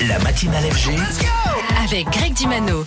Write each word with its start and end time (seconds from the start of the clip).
La 0.00 0.18
matinale 0.18 0.64
FG. 0.64 0.90
Avec 1.82 2.06
Greg 2.10 2.34
Dimano. 2.34 2.84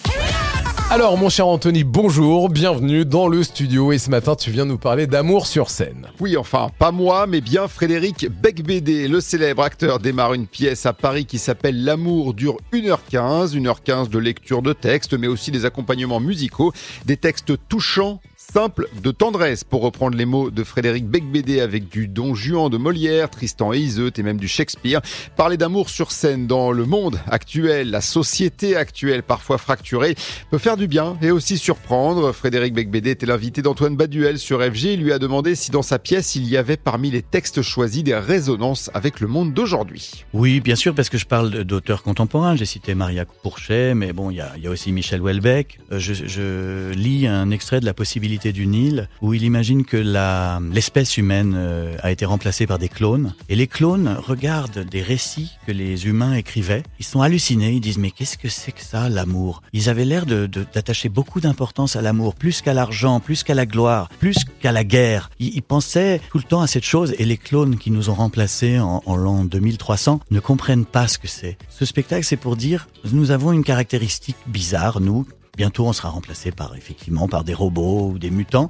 Alors 0.92 1.18
mon 1.18 1.30
cher 1.30 1.48
Anthony, 1.48 1.84
bonjour, 1.84 2.50
bienvenue 2.50 3.04
dans 3.04 3.28
le 3.28 3.42
studio 3.42 3.92
et 3.92 3.98
ce 3.98 4.12
matin 4.12 4.36
tu 4.36 4.52
viens 4.52 4.66
nous 4.66 4.78
parler 4.78 5.08
d'amour 5.08 5.48
sur 5.48 5.72
scène. 5.72 6.08
Oui, 6.20 6.38
enfin, 6.38 6.70
pas 6.78 6.92
moi, 6.92 7.26
mais 7.26 7.42
bien 7.42 7.68
Frédéric 7.68 8.28
Becbédé, 8.30 9.08
le 9.08 9.22
célèbre 9.22 9.64
acteur, 9.64 9.98
démarre 9.98 10.36
une 10.36 10.46
pièce 10.46 10.86
à 10.86 10.94
Paris 10.94 11.26
qui 11.26 11.40
s'appelle 11.40 11.84
L'amour 11.84 12.36
dure 12.36 12.58
1h15, 12.74 13.56
1h15 13.56 14.10
de 14.10 14.20
lecture 14.20 14.62
de 14.62 14.74
textes, 14.74 15.16
mais 15.16 15.28
aussi 15.28 15.50
des 15.50 15.66
accompagnements 15.66 16.20
musicaux, 16.20 16.74
des 17.06 17.18
textes 17.18 17.54
touchants, 17.70 18.22
simple 18.52 18.88
de 19.04 19.12
tendresse, 19.12 19.64
pour 19.64 19.82
reprendre 19.82 20.18
les 20.18 20.26
mots 20.26 20.50
de 20.50 20.64
Frédéric 20.64 21.06
Becbédé 21.06 21.62
avec 21.62 21.88
du 21.88 22.08
Don 22.08 22.34
Juan 22.34 22.70
de 22.70 22.78
Molière, 22.78 23.30
Tristan 23.30 23.74
et 23.74 23.78
Iseut 23.78 24.12
et 24.18 24.24
même 24.24 24.38
du 24.38 24.48
Shakespeare. 24.48 25.02
Parler 25.36 25.56
d'amour 25.56 25.90
sur 25.90 26.12
scène 26.12 26.48
dans 26.48 26.72
le 26.72 26.86
monde 26.86 27.20
actuel, 27.30 27.92
la 27.92 28.02
société 28.02 28.76
actuelle 28.76 29.22
parfois 29.22 29.60
fracturée, 29.60 30.16
peut 30.50 30.58
faire 30.58 30.78
du 30.78 30.88
bien 30.88 31.16
et 31.22 31.30
aussi 31.30 31.58
surprendre. 31.58 32.32
Frédéric 32.32 32.74
Becbédé 32.74 33.12
était 33.12 33.28
l'invité 33.28 33.62
d'Antoine 33.62 33.96
Baduel 33.96 34.40
sur 34.40 34.64
FG. 34.64 34.94
Il 34.94 35.02
lui 35.02 35.14
a 35.14 35.20
demandé 35.20 35.54
si 35.54 35.70
dans 35.70 35.84
sa 35.84 36.00
pièce 36.00 36.36
il 36.36 36.48
y 36.48 36.58
avait 36.58 36.78
parmi 36.78 37.12
les 37.12 37.22
textes 37.22 37.62
choisis 37.62 38.04
des 38.04 38.16
résonances 38.16 38.90
avec 38.96 39.20
le 39.20 39.28
monde 39.28 39.54
d'aujourd'hui. 39.54 40.26
Oui, 40.34 40.60
bien 40.60 40.76
sûr, 40.76 40.96
parce 40.96 41.10
que 41.10 41.20
je 41.20 41.26
parle 41.26 41.64
d'auteurs 41.66 42.02
contemporains. 42.02 42.56
J'ai 42.56 42.66
cité 42.66 42.96
Maria 42.96 43.26
Pourchet, 43.44 43.94
mais 43.94 44.12
bon, 44.12 44.32
il 44.32 44.38
y 44.38 44.42
a, 44.42 44.58
y 44.58 44.66
a, 44.66 44.72
aussi 44.72 44.92
Michel 44.92 45.22
Houellebecq. 45.22 45.80
Euh, 45.92 46.00
je, 46.00 46.14
je 46.14 46.92
lis 46.94 47.28
un 47.28 47.52
extrait 47.52 47.80
de 47.80 47.86
La 47.86 47.94
possibilité 47.94 48.39
d'une 48.48 48.74
île 48.74 49.10
où 49.22 49.34
il 49.34 49.44
imagine 49.44 49.86
que 49.86 49.98
l'espèce 50.74 51.18
humaine 51.18 51.54
euh, 51.56 51.98
a 52.02 52.12
été 52.12 52.26
remplacée 52.26 52.66
par 52.66 52.80
des 52.80 52.90
clones. 52.90 53.34
Et 53.50 53.56
les 53.56 53.68
clones 53.68 54.18
regardent 54.26 54.80
des 54.80 55.02
récits 55.02 55.52
que 55.68 55.72
les 55.72 56.08
humains 56.08 56.34
écrivaient. 56.34 56.84
Ils 57.00 57.06
sont 57.06 57.22
hallucinés, 57.22 57.72
ils 57.72 57.82
disent 57.82 57.98
mais 57.98 58.12
qu'est-ce 58.12 58.38
que 58.38 58.50
c'est 58.50 58.72
que 58.72 58.84
ça, 58.84 59.10
l'amour? 59.10 59.62
Ils 59.74 59.90
avaient 59.90 60.06
l'air 60.06 60.26
de, 60.26 60.48
de, 60.48 60.66
d'attacher 60.74 61.10
beaucoup 61.10 61.42
d'importance 61.42 61.96
à 61.96 62.02
l'amour, 62.02 62.36
plus 62.36 62.62
qu'à 62.62 62.74
l'argent, 62.74 63.20
plus 63.20 63.44
qu'à 63.44 63.54
la 63.54 63.66
gloire, 63.66 64.10
plus 64.20 64.38
qu'à 64.62 64.72
la 64.72 64.84
guerre. 64.84 65.30
Ils, 65.40 65.56
ils, 65.56 65.62
pensaient 65.62 66.22
tout 66.32 66.38
le 66.38 66.44
temps 66.44 66.62
à 66.62 66.68
cette 66.68 66.86
chose 66.86 67.14
et 67.20 67.26
les 67.26 67.38
clones 67.38 67.78
qui 67.78 67.92
nous 67.92 68.10
ont 68.10 68.16
remplacés 68.16 68.80
en, 68.80 69.04
en 69.06 69.16
l'an 69.18 69.44
2300 69.44 70.22
ne 70.32 70.40
comprennent 70.40 70.86
pas 70.86 71.08
ce 71.08 71.18
que 71.18 71.28
c'est. 71.28 71.58
Ce 71.70 71.86
spectacle, 71.86 72.24
c'est 72.24 72.38
pour 72.38 72.56
dire 72.56 72.88
nous 73.12 73.32
avons 73.32 73.52
une 73.52 73.64
caractéristique 73.64 74.38
bizarre, 74.48 75.00
nous, 75.02 75.26
Bientôt, 75.58 75.88
on 75.88 75.94
sera 75.94 76.10
remplacé 76.10 76.52
par 76.52 76.76
effectivement 76.76 77.28
par 77.28 77.44
des 77.44 77.54
robots 77.54 78.12
ou 78.12 78.20
des 78.20 78.32
mutants. 78.32 78.70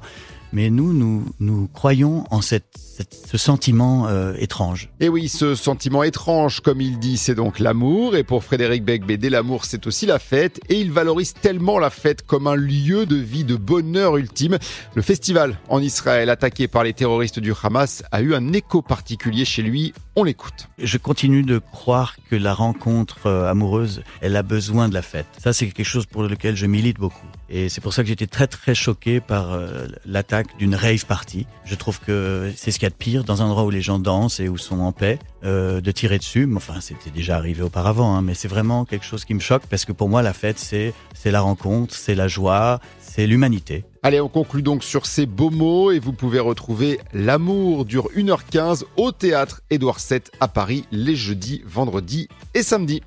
Mais 0.52 0.70
nous, 0.70 0.92
nous, 0.92 1.24
nous 1.38 1.68
croyons 1.68 2.24
en 2.30 2.42
cette, 2.42 2.66
cette 2.76 3.14
ce 3.30 3.38
sentiment 3.38 4.08
euh, 4.08 4.34
étrange. 4.38 4.90
Et 4.98 5.08
oui, 5.08 5.28
ce 5.28 5.54
sentiment 5.54 6.02
étrange, 6.02 6.60
comme 6.60 6.80
il 6.80 6.98
dit, 6.98 7.16
c'est 7.16 7.34
donc 7.34 7.60
l'amour. 7.60 8.16
Et 8.16 8.24
pour 8.24 8.42
Frédéric 8.42 8.84
Becbédé, 8.84 9.30
l'amour, 9.30 9.64
c'est 9.64 9.86
aussi 9.86 10.06
la 10.06 10.18
fête. 10.18 10.60
Et 10.68 10.80
il 10.80 10.90
valorise 10.90 11.34
tellement 11.34 11.78
la 11.78 11.90
fête 11.90 12.26
comme 12.26 12.46
un 12.46 12.56
lieu 12.56 13.06
de 13.06 13.16
vie, 13.16 13.44
de 13.44 13.56
bonheur 13.56 14.16
ultime. 14.16 14.58
Le 14.94 15.02
festival 15.02 15.58
en 15.68 15.80
Israël, 15.80 16.28
attaqué 16.30 16.66
par 16.66 16.82
les 16.82 16.92
terroristes 16.92 17.38
du 17.38 17.52
Hamas, 17.62 18.02
a 18.10 18.20
eu 18.20 18.34
un 18.34 18.52
écho 18.52 18.82
particulier 18.82 19.44
chez 19.44 19.62
lui. 19.62 19.92
On 20.16 20.24
l'écoute. 20.24 20.68
Je 20.78 20.98
continue 20.98 21.44
de 21.44 21.58
croire 21.58 22.16
que 22.28 22.36
la 22.36 22.52
rencontre 22.52 23.26
euh, 23.26 23.48
amoureuse, 23.48 24.02
elle 24.20 24.36
a 24.36 24.42
besoin 24.42 24.88
de 24.88 24.94
la 24.94 25.02
fête. 25.02 25.26
Ça, 25.38 25.52
c'est 25.52 25.66
quelque 25.68 25.84
chose 25.86 26.06
pour 26.06 26.24
lequel 26.24 26.56
je 26.56 26.66
milite 26.66 26.98
beaucoup. 26.98 27.26
Et 27.50 27.68
c'est 27.68 27.80
pour 27.80 27.92
ça 27.92 28.02
que 28.02 28.08
j'étais 28.08 28.28
très 28.28 28.46
très 28.46 28.76
choqué 28.76 29.20
par 29.20 29.52
euh, 29.52 29.86
l'attaque 30.06 30.56
d'une 30.58 30.76
rave 30.76 31.04
party. 31.04 31.46
Je 31.64 31.74
trouve 31.74 31.98
que 32.00 32.52
c'est 32.56 32.70
ce 32.70 32.78
qu'il 32.78 32.86
y 32.86 32.86
a 32.86 32.90
de 32.90 32.94
pire 32.94 33.24
dans 33.24 33.42
un 33.42 33.46
endroit 33.46 33.64
où 33.64 33.70
les 33.70 33.82
gens 33.82 33.98
dansent 33.98 34.38
et 34.38 34.48
où 34.48 34.56
sont 34.56 34.78
en 34.78 34.92
paix, 34.92 35.18
euh, 35.42 35.80
de 35.80 35.90
tirer 35.90 36.18
dessus. 36.18 36.48
Enfin, 36.54 36.80
c'était 36.80 37.10
déjà 37.10 37.36
arrivé 37.36 37.62
auparavant, 37.62 38.14
hein, 38.14 38.22
mais 38.22 38.34
c'est 38.34 38.48
vraiment 38.48 38.84
quelque 38.84 39.04
chose 39.04 39.24
qui 39.24 39.34
me 39.34 39.40
choque 39.40 39.62
parce 39.68 39.84
que 39.84 39.92
pour 39.92 40.08
moi, 40.08 40.22
la 40.22 40.32
fête, 40.32 40.60
c'est 40.60 40.94
c'est 41.12 41.32
la 41.32 41.40
rencontre, 41.40 41.94
c'est 41.94 42.14
la 42.14 42.28
joie, 42.28 42.80
c'est 43.00 43.26
l'humanité. 43.26 43.84
Allez, 44.02 44.20
on 44.20 44.28
conclut 44.28 44.62
donc 44.62 44.82
sur 44.82 45.04
ces 45.04 45.26
beaux 45.26 45.50
mots 45.50 45.90
et 45.90 45.98
vous 45.98 46.14
pouvez 46.14 46.38
retrouver 46.38 47.00
L'amour 47.12 47.84
dure 47.84 48.08
1h15 48.16 48.84
au 48.96 49.12
théâtre 49.12 49.60
Édouard 49.68 49.98
VII 49.98 50.20
à 50.40 50.48
Paris 50.48 50.86
les 50.90 51.16
jeudis, 51.16 51.62
vendredis 51.66 52.28
et 52.54 52.62
samedis. 52.62 53.02